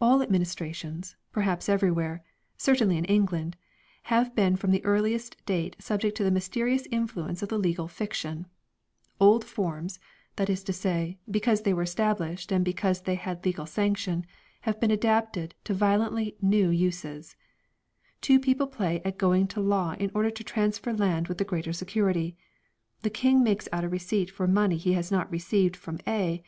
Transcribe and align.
All 0.00 0.22
Administrations, 0.22 1.16
perhaps 1.32 1.68
everywhere, 1.68 2.22
certainly 2.56 2.96
in 2.98 3.04
England, 3.06 3.56
have 4.04 4.32
been 4.32 4.54
from 4.54 4.70
the 4.70 4.84
earliest 4.84 5.44
date 5.44 5.74
subject 5.80 6.16
to 6.18 6.22
the 6.22 6.30
mysterious 6.30 6.86
influence 6.92 7.42
of 7.42 7.48
the 7.48 7.58
Legal 7.58 7.88
Fiction; 7.88 8.46
old 9.20 9.44
forms, 9.44 9.98
that 10.36 10.48
is 10.48 10.62
to 10.62 10.72
say, 10.72 11.18
because 11.28 11.62
they 11.62 11.74
were 11.74 11.82
established 11.82 12.52
and 12.52 12.64
because 12.64 13.00
they 13.00 13.16
had 13.16 13.44
legal 13.44 13.66
sanction, 13.66 14.24
have 14.60 14.78
been 14.78 14.92
adapted 14.92 15.52
to 15.64 15.74
violently 15.74 16.36
new 16.40 16.68
uses: 16.70 17.34
two 18.20 18.38
people 18.38 18.68
play 18.68 19.02
at 19.04 19.18
going 19.18 19.48
to 19.48 19.60
law 19.60 19.96
in 19.98 20.12
order 20.14 20.30
to 20.30 20.44
transfer 20.44 20.92
land 20.92 21.26
with 21.26 21.38
the 21.38 21.44
greater 21.44 21.72
security; 21.72 22.36
the 23.02 23.10
King 23.10 23.42
makes 23.42 23.68
out 23.72 23.82
a 23.82 23.88
receipt 23.88 24.30
for 24.30 24.46
money 24.46 24.76
he 24.76 24.92
has 24.92 25.10
not 25.10 25.28
received 25.32 25.74
from 25.74 25.98
A. 26.06 26.44